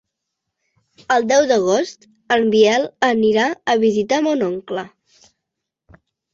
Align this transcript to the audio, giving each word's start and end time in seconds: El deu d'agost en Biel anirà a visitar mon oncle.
El 1.15 1.27
deu 1.31 1.45
d'agost 1.51 2.09
en 2.37 2.49
Biel 2.57 2.89
anirà 3.11 3.47
a 3.75 3.79
visitar 3.87 4.21
mon 4.31 4.45
oncle. 4.51 4.89